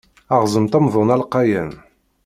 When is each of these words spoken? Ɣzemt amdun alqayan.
Ɣzemt 0.41 0.77
amdun 0.77 1.13
alqayan. 1.15 1.71